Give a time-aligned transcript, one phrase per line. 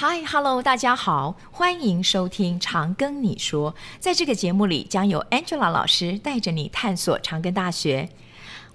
[0.00, 3.72] Hi，Hello，大家好，欢迎收听《长庚你说》。
[3.98, 8.08] 在这个节目里，将由 Angela 老师带着你探索长庚大学。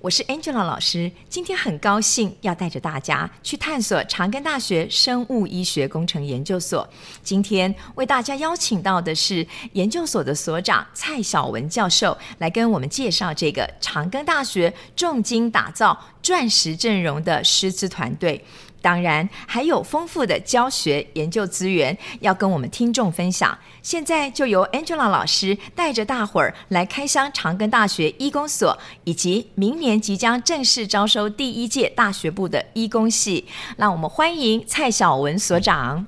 [0.02, 6.86] 我是 Angela 老师，今天很高兴要带着大家去探索长庚大学生物医学工程研究所。
[7.24, 18.44] 今天为大家邀请到的是研究所的所长蔡晓文教授，来跟我们介绍这个长庚大学重金打造钻石阵容的师资团队。
[18.84, 23.58] 当然，还有丰富的教学研究资源要跟我们听众分享。
[23.82, 33.48] 现在就由 Angela 老师带着大伙儿来开箱长庚大学医工所，以及明年即将正式招收第一届大学部的医工系。
[33.78, 36.06] 让我们欢迎蔡小文所长。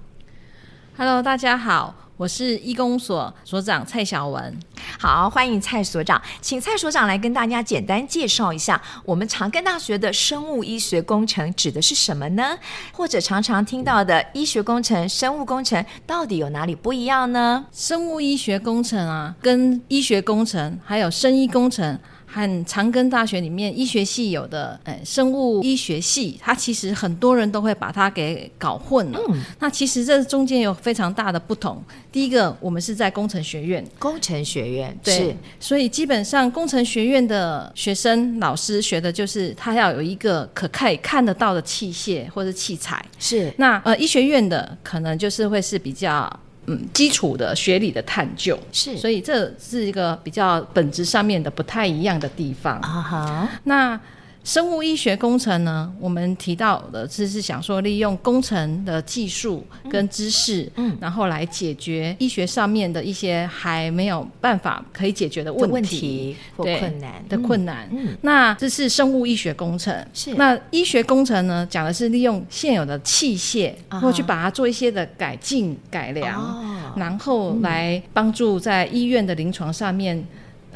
[0.98, 2.05] Hello，大家好。
[2.18, 4.58] 我是医工所所长蔡小文，
[4.98, 12.58] 好，欢迎蔡所长，请蔡所长来跟大家简单介绍一下，我们长庚大学的生物医学工程指的是什么呢？
[12.94, 17.66] 或者常常听到的医学工程、生物工程到底有哪里不一样呢？
[17.74, 22.00] 生物医学工程啊，跟医学工程还有生医工程。
[22.36, 29.20] 和长庚大学里面医学系有的，呃，生物医学系，它其实很多人都会把它给搞混了。
[29.30, 31.82] 嗯，那其实这中间有非常大的不同。
[32.12, 43.06] 第一个，我们是在工程学院，工程学院对，所以基本上工程学院的学生老师学的就是他要有一个可可以看得到的器械或者器材。
[43.18, 46.30] 是，那呃，医学院的可能就是会是比较。
[46.68, 53.49] 嗯，基础的学理的探究是，所以这是一个比较本质上面的不太一样的地方啊哈。
[53.63, 53.99] 那。
[54.46, 67.90] 生物医学工程呢，我们提到的是是想说利用工程的技术跟知识，嗯，然后来解决医学上面的一些还没有办法可以解决的问题，或困难的困难。
[67.91, 69.91] 嗯，那这是生物医学工程。
[70.13, 70.35] 是。
[70.35, 80.23] 那医学工程呢，讲的是利用现有的器械，或去把它做一些的改进改良，哦，然后来帮助在医院的临床上面。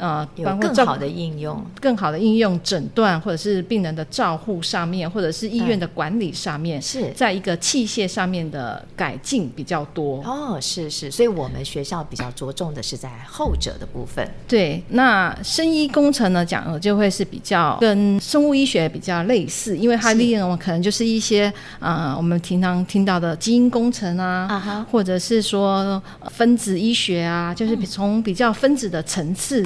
[0.00, 10.22] 呃，有更好的应用，更好的应用诊断，或者是病人的照护上面，或者是医院的管理上面，是在一个器械上面的改进比较多。
[10.24, 14.26] 哦，是是，所以我们学校比较着重的是在后者的部分。
[14.48, 29.60] 对，那生医工程呢，讲的就会是比较跟生物医学比较类似，因为它利用可能就是一些呃，我们平常听到的基因工程啊，或者是说分子医学啊，就是从比较分子的层次。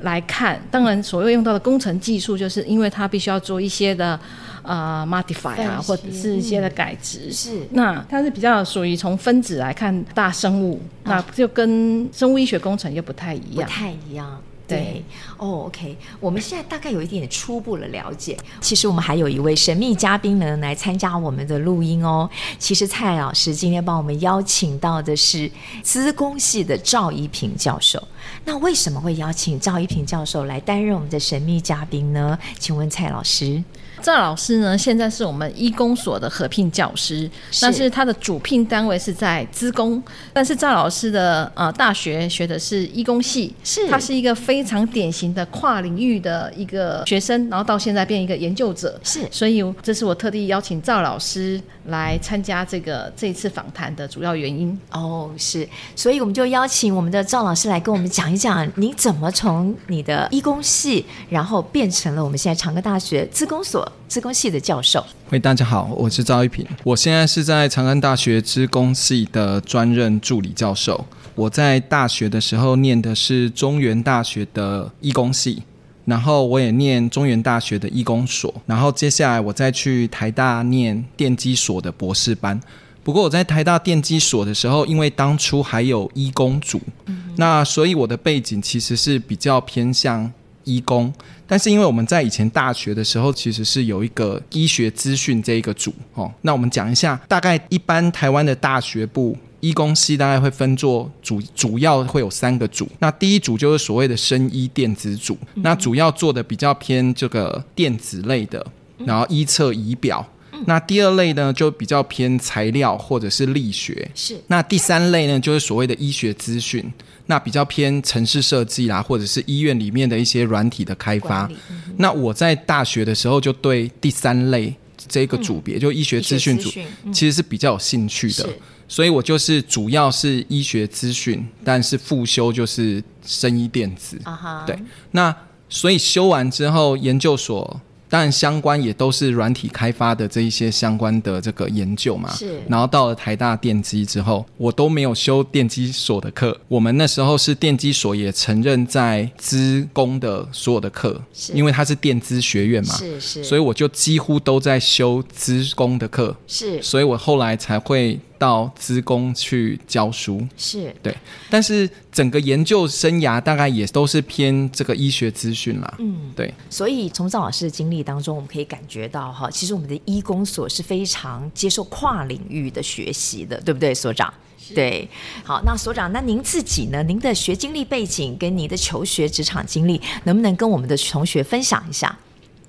[0.00, 4.18] 来看，当然所谓用到的工程技术，就是因为它必须要做一些的
[4.62, 7.32] 呃 modify 啊，或者是一些的改值。
[7.32, 14.42] 是，那它是比较属于从分子来看大生物，那就跟生物医学工程又不太一样，不太一样。
[14.66, 15.04] 对，
[15.36, 18.36] 哦、oh，OK，我们现在大概有一点初步的了解。
[18.60, 22.28] 其实我们还有一位神秘嘉宾呢，来参加我们的录音哦。
[22.58, 25.50] 其实蔡老师今天帮我们邀请到的是
[25.82, 28.02] 资工系的赵一平教授。
[28.44, 32.36] 那为什么会邀请赵一平教授来担任我们的神秘嘉宾呢？
[32.58, 33.62] 请问蔡老师。
[34.06, 37.28] 赵老师呢，现在是我们医工所的合聘教师，
[37.60, 40.00] 但是他的主聘单位是在资工。
[40.32, 49.26] 但是赵老师的呃大学学的是医工系，是他是一个非常典型的跨领域的一个学生，然后到现在变一个研究者，是。
[49.28, 54.78] 所以这是我特地邀请赵老师来参加这个这一次访谈的主要原因。
[54.92, 55.68] 哦，是。
[55.96, 63.84] 所以我们就邀请我们的赵老师来跟我们讲一讲，你怎么从你的医工系，然后变成了我们现在长庚大学资工所。
[64.08, 71.04] 资工系的教授，喂，大家好，我是赵一平，我现在是在长安大学资工系的专任助理教授。
[71.34, 75.62] 我在大学的时候念的是中原大学的医工系，
[76.04, 82.58] 然后我也念中原大学的医工所，然后接下来我再去台大念电机所的博士班。
[83.02, 90.32] 不过我在台大电机所的时候，因为当初还有医工组，嗯、那所以我的背景其实是比较偏向
[90.66, 91.10] 医工。
[91.46, 96.30] 但是因为我们在以前大学的时候，其实是有一个医学资讯这一个组哦。
[96.42, 102.88] 那我们讲一下，大概一般台湾的大学部医工系大概会分作主主要会有三个组。
[102.98, 108.64] 那第一组就是所谓的生医电子组，那主要做的比较偏这个电子类的，
[108.98, 110.26] 然后医测仪表。
[110.66, 114.10] 那第二类呢，就比较偏材料或者是力学。
[114.14, 114.36] 是。
[114.46, 116.90] 那第三类呢，就是所谓的医学资讯。
[117.28, 121.50] 那比较偏城市设计啦，或者是医院里面的一些软体的开发。
[121.68, 124.72] 嗯、那我在大学的时候就对第三类
[125.08, 126.70] 这个组别，嗯、就医学资讯组，
[127.12, 128.48] 其实是比较有兴趣的。
[128.86, 134.16] 所以我就是主要是医学资讯，但是复修就是生医电子。
[134.22, 134.64] 啊哈。
[134.64, 134.78] 对。
[135.10, 135.34] 那
[135.68, 137.80] 所以修完之后，研究所。
[138.16, 142.32] 当然相关也都是软体开发的这一些相关的这个研究嘛。
[142.32, 142.58] 是。
[142.66, 146.58] 然后到了台大电机之后，我都没有修电机所的课。
[146.66, 152.94] 我们那时候是电机所也承认在资工的所有的课，是因为它是电资学院嘛。
[152.94, 153.44] 是是。
[153.44, 156.34] 所以我就几乎都在修资工的课。
[156.46, 156.80] 是。
[156.80, 158.18] 所以我后来才会。
[158.38, 161.16] 到资工去教书是对，
[161.50, 165.94] 但是整个研究生涯大概也都是偏这个医学资讯啦。
[165.98, 166.52] 嗯，对。
[166.70, 174.32] 所以从赵老师的经历当中，我们可以感觉到哈，其实我们的医工所是非常接受跨领域的学习的，对不对，所长？
[174.74, 175.08] 对。
[175.44, 177.02] 好，那所长，那您自己呢？
[177.02, 182.18] 您的学经历背景跟您的求学职场经历，能不能跟我们的同学分享一下？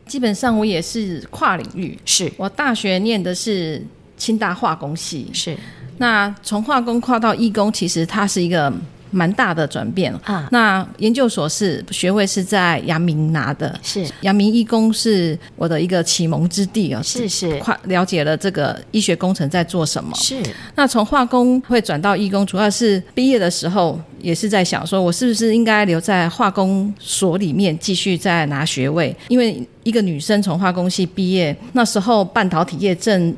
[0.05, 3.85] 基本上我也是跨领域，是我大学念的是。
[4.17, 5.55] 清大化工系是，
[5.99, 8.71] 那从化工跨到医工，其实它是一个
[9.11, 10.47] 蛮大的转变啊。
[10.51, 17.01] 那研究所是学位是在阳明拿的，是阳明医工是我的一个启蒙之地啊。
[17.01, 20.13] 是是，快了解了这个医学工程在做什么。
[20.15, 20.41] 是。
[20.75, 29.15] 那从化工会转到医工，主要是毕业的时候也是在想，说我是不是应该留在化工所里面继续再拿学位？
[29.29, 33.35] 因为一个女生从化工系毕业，那时候半导体业正。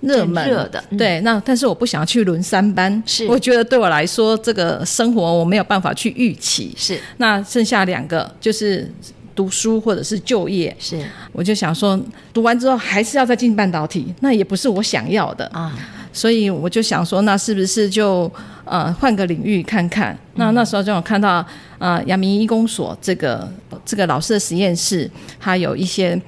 [0.00, 0.48] 热门。
[0.48, 8.90] 热的，嗯、对，那但是我不想要去轮三班，是，我觉得对我来说这个生活我没有办法去预期，是，那剩下两个就是
[9.34, 11.02] 读书或者是就业，是，
[11.32, 11.98] 我就想说
[12.32, 15.44] 读完之后还是要再进半导体，那也不是我想要的。
[15.46, 15.72] 啊，
[16.12, 18.30] 所以我就想说，那是不是就
[18.64, 20.12] 呃换个领域看看？
[20.14, 21.44] 嗯、那那时候就有看到
[21.78, 23.50] 呃阳明医工所这个
[23.84, 25.10] 这个老师的实验室，
[25.40, 26.20] 它有一些。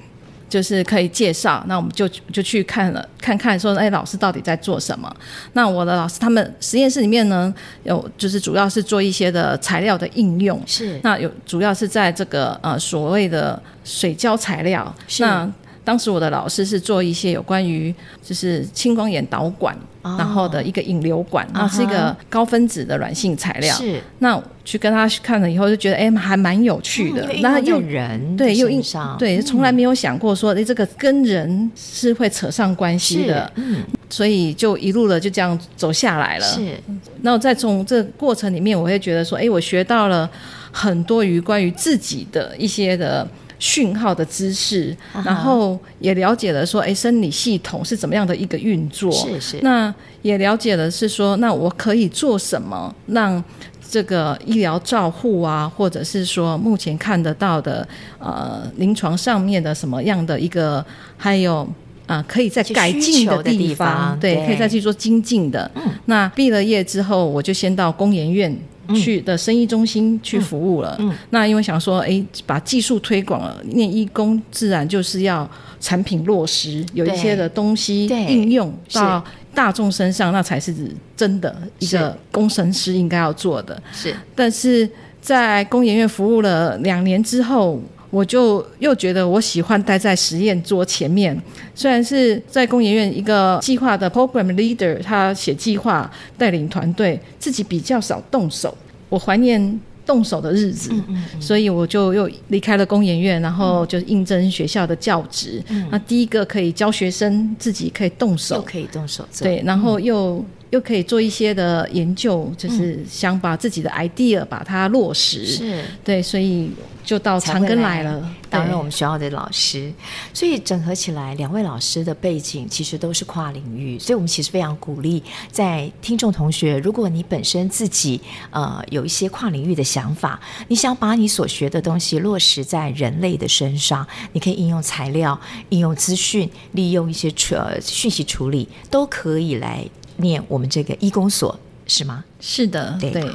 [0.51, 5.09] 就是可以介绍，那我们就就去看了，看看说，哎，老师到底在做什么？
[5.53, 7.53] 那我的老师他们实验室里面呢，
[7.83, 10.99] 有就是主要是做一些的材料的应用，是。
[11.03, 15.23] 那有主要是在这个呃所谓的水胶材料，是。
[15.23, 15.49] 那
[15.83, 17.93] 当时我的老师是做一些有关于
[18.23, 19.77] 就是青光眼导管。
[20.03, 21.71] 然后的一个引流管，那、oh.
[21.71, 23.75] 是一个高分子的软性材料。
[23.75, 27.29] 是，那去跟他看了以后，就觉得哎，还蛮有趣的。
[27.39, 33.51] 那、嗯、又人对又印象对，从来没有想过说，哎，这个跟人是会扯上关系的。
[33.57, 36.45] 嗯，所以就一路的就这样走下来了。
[36.47, 36.75] 是，
[37.21, 40.27] 那我再从这个过程里面，我会觉得说，哎，我学到了
[40.71, 43.27] 很多于关于自己的一些的。
[43.61, 45.23] 讯号的知识，uh.
[45.23, 49.11] 然后也了解了说，哎，生理系统是怎么样的一个运作？
[49.11, 49.59] 是是。
[49.61, 49.93] 那
[50.23, 53.41] 也了解了是说，那我可以做什么，让
[53.87, 57.87] 这个医疗照护啊，或者是说目前看得到的
[58.17, 60.83] 呃临床上面的什么样的一个，
[61.15, 61.59] 还有
[62.07, 65.69] 啊、呃、可以在改进的地方，对，对，可以再去做精进的。
[65.75, 65.83] 嗯。
[66.05, 68.57] 那毕了业之后，我就先到工研院。
[68.95, 71.09] 去的生意中心去服务了，嗯。
[71.09, 75.49] 嗯、那因为想说，哎，把技术推广了，念义工自然就是要
[75.79, 79.23] 产品落实，有一些的东西应用到
[79.53, 80.73] 大众身上，那才是
[81.15, 83.81] 真的一个工程师应该要做的。
[83.91, 84.89] 是，但是
[85.21, 91.35] 在工研院服务了两年之后，我就又觉得我喜欢待在实验桌前面，
[91.73, 98.77] 虽然是在工研院一个计划的 program leader，他写计划带领团队，自己比较少动手。
[99.07, 105.87] 我怀念动手的日子，嗯嗯嗯，所以我就又离开了工研院，然后就应征学校的教职，嗯。
[105.89, 110.43] 那第一个可以教学生自己可以动手，又可以动手做，对，然后又。
[110.71, 115.83] 嗯又可以做一些的研究，就是想把自己的 idea 把它落实，是。
[116.01, 116.71] 对，所以
[117.03, 118.03] 就到长庚来。
[118.03, 119.91] 了，担任我们学校的老师。
[120.33, 135.37] 所以整合起来，两位老师的背景其实都是跨领域，所以我们其实非常鼓励在听众同学，如果你本身自己呃有一些跨领域的想法，你想把你所学的东西落实在人类的身上，你可以应用材料、
[135.67, 139.85] 应用资讯、利用一些呃讯息处理，都可以来。
[140.17, 142.23] 念我们这个医工所是吗？
[142.39, 143.11] 是的，对。
[143.11, 143.29] 对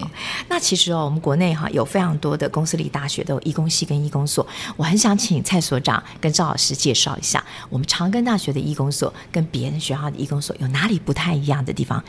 [0.48, 4.46] 那其实哦，我们国内哈有非常多的公司里大学都有医工系跟医工所。
[4.76, 12.02] 我很想请蔡所长跟赵老师介绍一下，我们长庚大学的医工所跟别人学校的医工所有哪里不太一样的地方？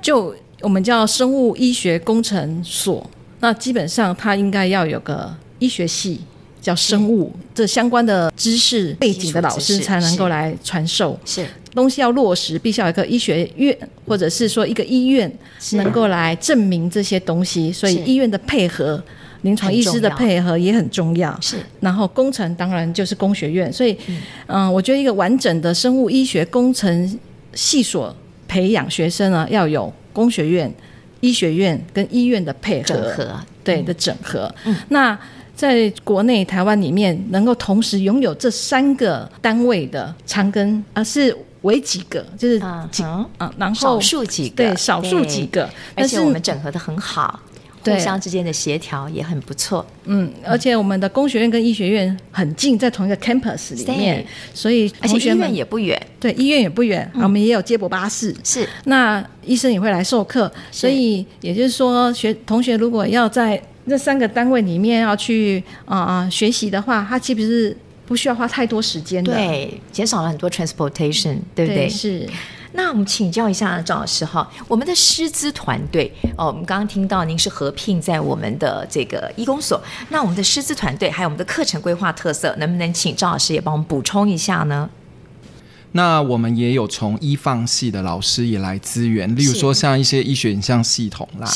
[0.00, 3.08] 就我们叫生物医学工程所，
[3.40, 6.20] 那基本上它应该要有个医学系，
[6.62, 11.18] 叫生物这相关的知识背景的老师才能够来传授。
[11.26, 11.44] 是。
[11.74, 13.74] 东西要落实，必须要一个医学院，
[14.06, 15.32] 或者是说一个医院
[15.72, 17.72] 能够来证明这些东西。
[17.72, 19.02] 所以医院的配合，
[19.40, 21.34] 临床医师的配合也很重要。
[21.40, 23.72] 是，然后工程当然就是工学院。
[23.72, 23.96] 所以，
[24.48, 27.18] 嗯、呃，我觉得一个完整的生物医学工程
[27.54, 28.14] 系所
[28.46, 30.70] 培养学生呢，要有工学院、
[31.20, 34.54] 医学院跟医院的配合，整合，对的整合。
[34.66, 35.18] 嗯，那
[35.62, 41.32] 在国内台湾里面能够同时拥有这三个单位的长庚啊是。
[41.62, 42.58] 为几个，就是
[42.90, 47.38] 几啊，然后少数几个，对，少数几个，而且我们整合的很好，
[47.84, 49.86] 互相之间的协调也很不错。
[50.06, 58.68] 嗯，而且我们的工学院跟医学院很近，在同一个 campus 里面，所以同学院也不远，对，医院也不远，我们也有接驳巴士，是。
[58.86, 67.76] 那医生也会来授课，所以也就是说，学同学如果要在这三个单位里面要去啊啊学习的话，他岂不是？
[68.04, 71.86] 不需要花太多时间的，对，减少了很多 transportation，对不对？
[71.86, 72.28] 对是。
[72.72, 84.90] 那我们请教一下赵老师哈，我们的师资团队哦，我们刚刚听到您是合聘在我们的这个医工所，那我们的师资团队还有我们的课程规划特色，能不能请赵老师也帮我们补充一下呢？
[85.92, 91.48] 那我们也有从医放系的老师也来资源，例如说像一些医学影像系统啦，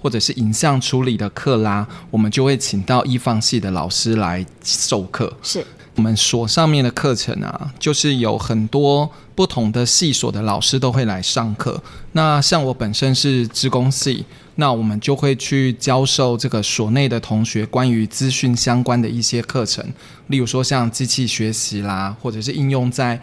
[0.00, 5.64] 或者是影像处理的课啦，我们就会请到医放系的老师来授课，是。
[5.94, 11.82] 我们所上面的课程啊，就是有很多不同的系所的老师都会来上课。
[12.12, 19.84] 那像我本身是职工系，那我们就会去教授这个所内的同学关于资讯相关的一些课程，
[20.28, 23.20] 例如说像机器学习啦，或者是应用在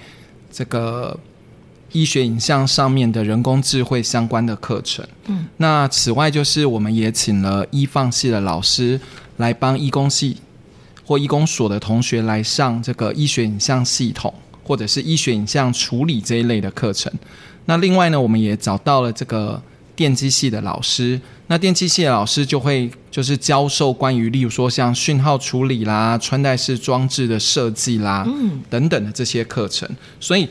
[0.52, 1.20] 这个
[1.92, 5.06] 医学影像上面的人工智慧相关的课程。
[5.28, 9.00] 嗯，那此外就是我们也请了医放系的老师
[9.38, 10.38] 来帮医工系。
[11.06, 14.32] 或医工所的同学来上这个医学影像系统，
[14.64, 17.12] 或者是医学影像处理这一类的课程。
[17.66, 19.60] 那另外呢，我们也找到了这个
[20.00, 21.20] 电机系的老师。
[21.48, 29.90] 那电机系的老师就会就是教授关于，例如说像讯号处理啦、穿戴式装置的设计啦，嗯，等等的这些课程。
[30.22, 30.48] 所以。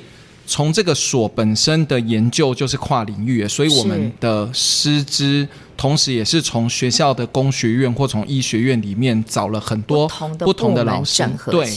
[0.51, 11.71] 从这个所本身的研究就是跨领域，所以我们的师资同时也是从学校的工学院或从医学院里面找了很多不同的老师，对，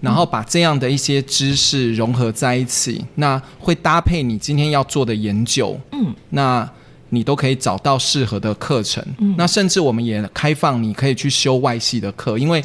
[0.00, 6.66] 然后把这样的一些知识融合在一起，那会搭配你今天要做的研究，嗯，那
[7.14, 12.62] 你都可以找到适合的课程，嗯，那甚至我们也开放你可以去修外系的课，因为。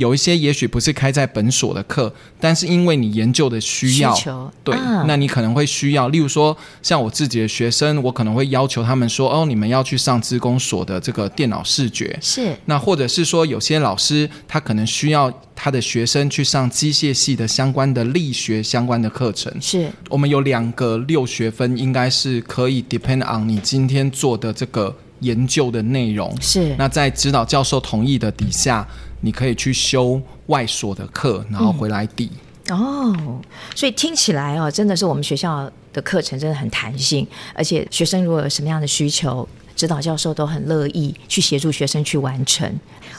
[0.00, 4.30] 有一些也许不是开在本所的课，但是因为你研究的需要，需
[4.64, 19.92] 对，啊、那你可能会需要，例如说像我自己的学生，我可能会要求他们说，哦，你们要去上职工所的这个电脑视觉，是，那或者是说有些老师他可能需要他的学生去上机械系的相关的力学相关的课程，是。
[20.08, 28.88] 我们有两个六学分，应该是可以 depend on 你今天做的这个研究的内容，是，那在指导教授同意的底下。
[29.20, 32.30] 你可以去修外所的课，然后回来抵。
[32.68, 33.40] 哦，
[33.74, 39.48] 所以听起来哦，真的是我们学校的课程真的很弹性，而且学生如果有什么样的需求。
[39.80, 42.70] 指导教授都很乐意去协助学生去完成。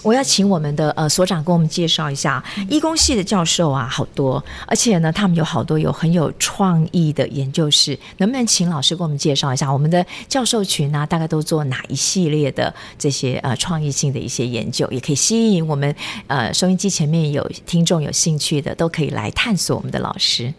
[0.04, 7.98] 我要请我们的呃所长跟我们介绍一下，医工系的教授啊，好多，而且呢，他们有好多有很有创意的研究室。
[8.18, 11.06] 能不能请老师跟我们介绍一下我们的教授群呢、啊？
[11.08, 15.96] 大概都做哪一系列的这些呃创意性的一些研究，也可以吸引我们
[16.28, 20.54] 呃收音机前面有听众有兴趣的，都可以来探索我们的老师。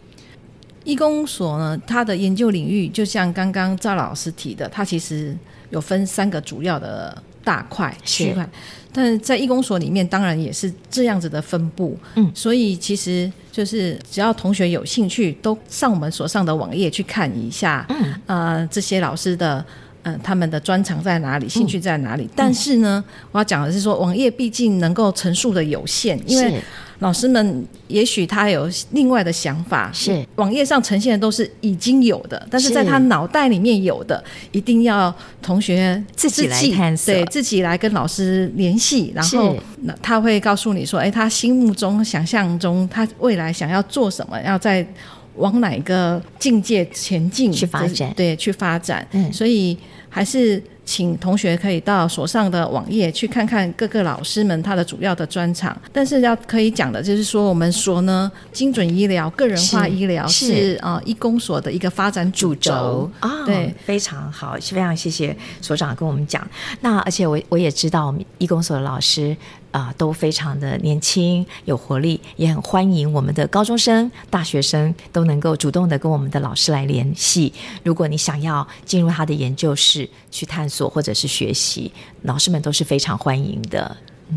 [0.84, 5.36] 医工所呢，它的研究领域就像刚刚赵老师提的，它其实。
[5.70, 8.46] 有分三个主要的大块区块，
[8.92, 11.98] 但是在医工所里面，当然也是这样子的分布。
[12.14, 17.86] 嗯，所以其实就是只要同学有兴趣，都上我们所上的网页去看一下。
[17.88, 19.64] 嗯，呃，这些老师的
[20.02, 22.24] 嗯、呃，他们的专长在哪里，兴趣在哪里？
[22.24, 26.62] 嗯、但是呢，我要讲的是说，网页毕竟能够陈述的有限，因为。
[27.02, 30.24] 老师们也许他有另外的想法，是。
[30.36, 44.86] 网页上呈现的都是已经有的，但是在他脑袋里面有的，一定要同学自己来探索，对，自己来跟老师联系，然后那他会告诉你说，哎，他心目中想象中他未来想要做什么，要在
[45.34, 49.76] 往哪个境界前进去发展，对，去发展，嗯，所以
[50.08, 50.62] 还是。
[50.84, 66.46] 请同学可以到所上的网页去看看各个老师们他的主要的专长，但是要可以讲的就是说，我们说呢精准医疗、个人化医疗是啊医工所的一个发展主轴啊，对，非常好，非常谢谢所长跟我们讲。
[66.80, 69.36] 那而且我我也知道，我们医工所的老师。
[69.72, 77.52] 啊、呃，都非常的年轻有活力，也很欢迎我们的高中生、大学生都能够主动的跟我们的老师来联系。
[77.82, 81.90] 如果你想要进入他的研究室去探索或者是学习，
[82.22, 83.96] 老师们都是非常欢迎的。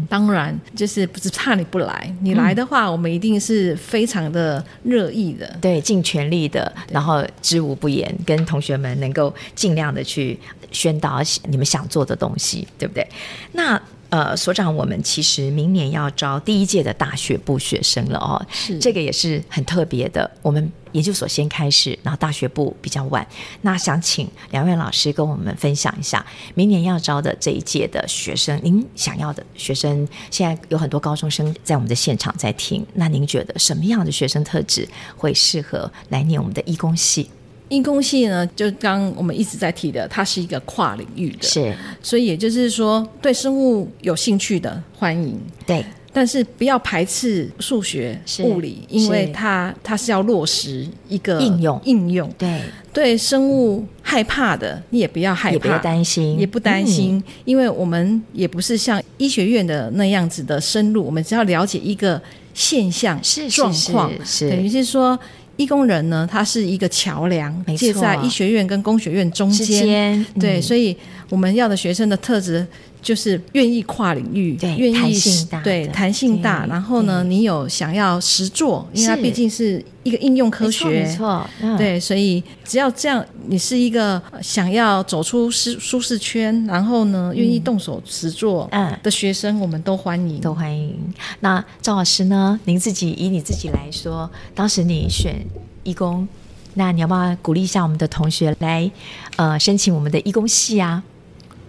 [0.10, 10.38] 当然，就是不是怕你不来，你来的话，我们一定是非常的热意的，嗯、对，尽全力的，然后知无不言，跟同学们能够尽量的去
[10.72, 13.06] 宣导你们想做的东西，对不对？
[13.51, 13.82] 那。
[14.15, 20.31] 呃，所长，我们其实明年要招第一届的大学部学生了哦，是这个也是很特别的。
[20.41, 23.27] 我们研究所先开始，然后大学部比较晚。
[23.63, 37.29] 那想请两位老师跟我们分享一下，明年要招的这一届的学生，您想要的学生，现在有很多高中生在我们的现场在听，那您觉得什么样的学生特质会适合来念我们的医工系？
[37.69, 51.81] 医工系呢，就刚我们一直在提的，它是一个跨领域的，是，所以也就是说，对生物有兴趣的欢迎，对，但是不要排斥数学、物理，因为它它是要落实一个应用。
[51.86, 52.62] 应用，对，
[52.93, 62.22] 对生物害怕的，你也不要害怕，也不要担心，也不担心，嗯，因为我们也不是像医学院的那样子的深入，我们只要了解一个
[62.53, 64.51] 现象是状况，是。
[64.51, 65.19] 等于是说。
[65.58, 70.20] 医工人呢，他是一个桥梁，介在医学院跟工学院中间。
[70.20, 70.96] 嗯、对，所以
[71.30, 72.66] 我们要的学生的特质
[73.06, 76.66] 就是愿意跨领域，对，愿意弹性大，对，弹性大。
[76.66, 88.68] 然后呢，你有想要实做，因为它毕竟是一个应用科学，没错，嗯、对，所以只要这样，你是一个想要走出舒舒适圈，然后呢，愿意动手实作
[89.04, 90.98] 的学生，我们都欢迎，都欢迎。
[91.42, 92.60] 那赵老师呢？
[92.66, 95.46] 您自己以你自己来说，当时你选
[95.84, 96.28] 义工，
[96.74, 98.90] 那你要不要鼓励一下我们的同学来，
[99.36, 101.04] 呃，申请我们的义工系啊？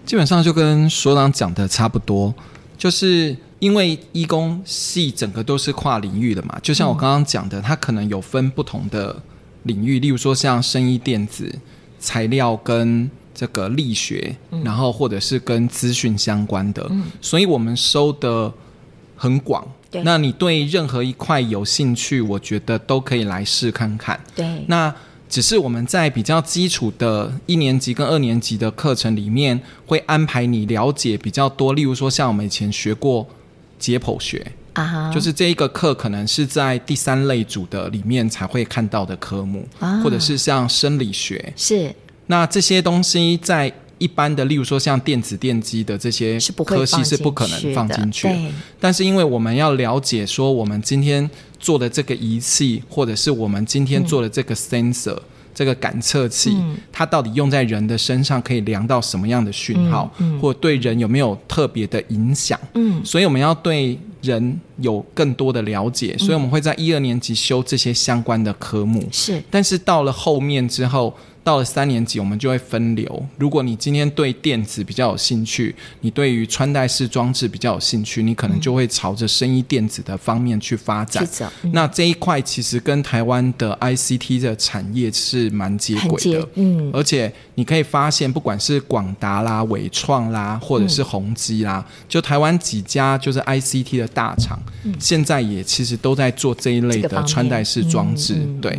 [0.07, 2.33] 基本上就跟所长讲的差不多，
[2.79, 9.21] 就是因为医工系整个都是跨领域的嘛，就像我刚刚讲的，它可能有分不同的
[9.65, 11.53] 领域，例如说像生医电子、
[11.99, 16.89] 材料跟这个力学，然后或者是跟资讯相关的，
[17.21, 18.53] 所以我们收的
[19.17, 19.67] 很广。
[20.05, 24.19] 那你对任何一块有兴趣，我觉得都可以来试看看。
[24.35, 24.95] 对，那
[25.29, 31.75] 只是我们在比较基础的一年级跟二年级的课程里面，会安排你了解比较多。
[31.75, 33.27] 例如说，像我们以前学过
[33.79, 39.67] 解剖学啊，就是这一个课可能是在第三类组的里面才会看到的科目，
[40.03, 41.53] 或者是像生理学。
[41.57, 41.95] 是，
[42.27, 43.73] 那这些东西在。
[43.99, 48.37] 一般的，例如说像电子电机的这些科系是不可能放进去的，
[48.79, 51.29] 但是因为我们要了解说，我们今天
[51.59, 55.23] 做的这个仪器，或者是我们今天做的这个 sensor，嗯、
[55.55, 62.61] 这个感测器，嗯，它到底用在人的身上可以量到什么样的讯号，嗯嗯，或对人有没有特别的影响？
[62.75, 69.09] 嗯，所以我们要对人有更多的了解，所以我们会在一二年级修这些相关的科目。
[69.11, 71.17] 是，但是到了后面之后。
[71.47, 73.25] 到了三年级，我们就会分流。
[73.39, 81.25] 如果你今天对电子比较有兴趣，你对于穿戴式装置比较有兴趣，你可能就会朝着生医电子的方面去发展。
[81.63, 86.49] 嗯、那这一块其实跟台湾的 ICT 的产业是蛮接轨的。
[86.55, 98.35] 嗯，而且你可以发现，不管是广达啦、伟创啦，或者是宏基啦，嗯、就台湾几家就是 ICT 的大厂，嗯，现在也其实都在做这一类的穿戴式装置。
[98.61, 98.77] 对。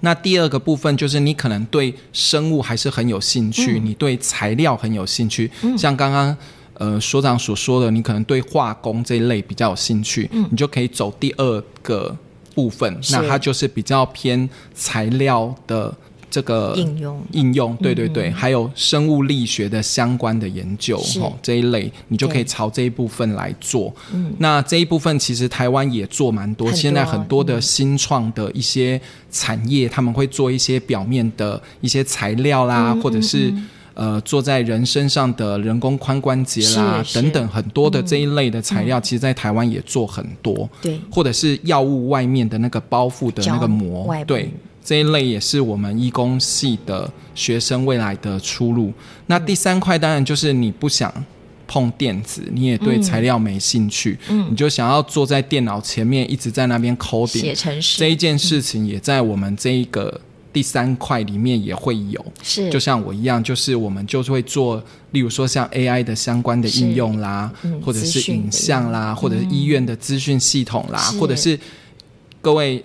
[0.00, 6.36] 那第二个部分就是你可能对生物还是很有兴趣，嗯、你对材料很有兴趣，嗯、像刚刚
[6.74, 12.16] 呃所长所说的，你可能对化工这一类比较有兴趣，嗯、你就可以走第二个
[12.54, 15.94] 部分，那它就是比较偏材料的。
[16.36, 17.22] 这个应用。
[17.32, 23.90] 应用，对对对，嗯、还有生物力学的相关的研究，吼这一类，你就可以朝这一部分来做。
[24.12, 40.68] 嗯，那这一部分其实台湾也做蛮多，多，现在很多的新创的一些产业，嗯、他们会做一些表面的一些材料啦，嗯、或者是、嗯、呃做在人身上的人工髋关节啦等等很多的这一类的材料，嗯、其实在台湾也做很多。
[40.82, 44.50] 对，或者是药物外面的那个包覆的那个膜，对。
[44.86, 48.92] 这一类也是我们医工系的学生未来的出路。
[49.26, 51.12] 那第三块当然就是你不想
[51.66, 60.20] 碰电子，你也对材料没兴趣，嗯，你就想要坐在电脑前面一直在那边 coding 写程式，这一件事情也在我们这一个
[60.52, 62.24] 第三块里面也会有。
[62.44, 71.58] 是，就像我一样，就是我们就是会做，例如说像 AI 的相关的应用啦，嗯、或者是影像啦，或者是医院的资讯系统啦，或者是
[72.40, 72.84] 各位。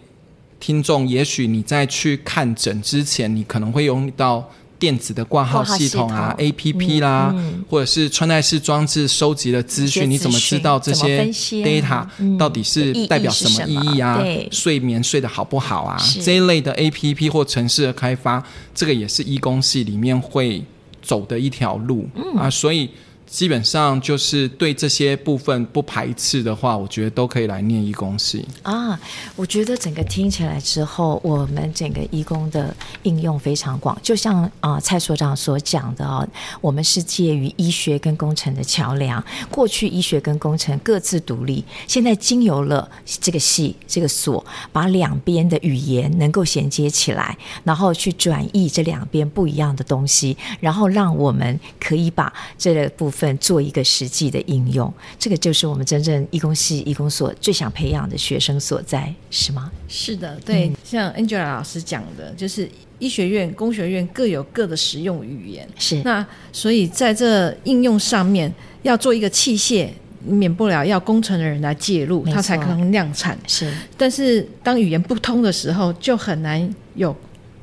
[0.61, 4.47] 听众，也许你在去看诊之前，你可能会用到
[4.77, 7.35] 电子的挂号系统啊、统 APP 啦，
[7.67, 14.21] 或者是穿戴式装置收集的资讯，你怎么知道这些 data 到底是代表什么意义啊？
[14.23, 15.97] 嗯、睡眠睡得好不好啊？
[16.23, 18.41] 这一类的 APP 或城市的开发，
[18.75, 20.63] 这个也是医工系里面会
[21.01, 22.87] 走的一条路、嗯、啊，所以。
[23.31, 28.99] 基本上就是对这些部分不排斥的话，我觉得都可以来念医工系啊。
[29.37, 33.97] 我觉得整个听起来之后，我们整个医工的应用非常广。
[34.03, 36.27] 就像啊、蔡所长所讲的哦，
[36.59, 39.23] 我们是介于医学跟工程的桥梁。
[39.49, 53.20] 过去医学跟工程各自独立，现在经由了这个系这个所，把两边的语言能够衔接起来，然后去转译这两边不一样的东西，然后让我们可以把这个部分。
[53.37, 59.71] 做一个实际的应用，这个就是我们真正医工系、医工所最想培养的学生所在，是吗？
[59.87, 60.69] 是的，对。
[60.69, 65.67] 嗯、像 Angela 老师讲的，就是医学院、工学院各有各的实用语言。
[65.77, 66.01] 是。
[66.03, 69.89] 那所以在这应用上面，要做一个器械，
[70.23, 73.37] 免不了要工程的人来介入，它才可能量产。
[73.45, 73.71] 是。
[73.95, 77.15] 但是当语言不通的时候，就很难有。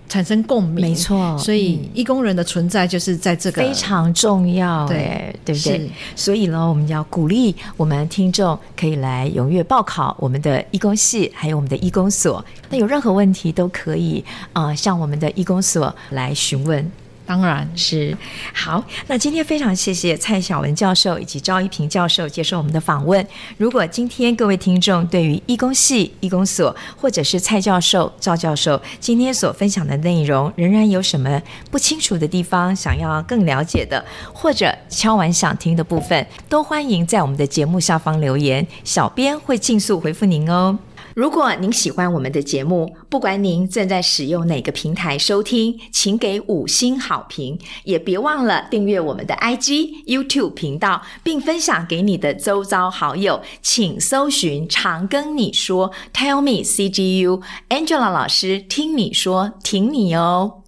[0.08, 5.90] 产生共鸣，没错，所以义工人的存在就是在这个非常重要，对对不对？
[6.16, 12.44] 所以呢，我们要鼓励我们听众可以来踊跃报考我们的义工系，还有我们的义工所。
[12.70, 16.90] 那有任何问题都可以啊、呃，向我们的义工所来询问。
[17.28, 18.16] 当然是
[18.54, 18.82] 好。
[19.06, 23.24] 那今天非常谢谢蔡晓文教授以及赵一平教授接受我们的访问。
[23.58, 40.78] 如果今天各位听众对于义工系、义工所，或者是蔡教授、赵教授今天所分享的内容，仍然有什么不清楚的地方，想要更了解的，或者敲完想听的部分，都欢迎在我们的节目下方留言，小编会尽速回复您哦。
[41.18, 53.42] 如果您喜欢我们的节目，不管您正在使用哪个平台收听，请给五星好评，也别忘了订阅我们的 IG、YouTube 频道，并分享给你的周遭好友。
[53.60, 60.62] 请搜寻“常跟你说 ”，Tell me CGU，Angela 老师听你说，挺你哦。